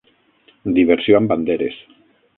Diversió 0.79 1.19
amb 1.21 1.33
banderes. 1.35 1.81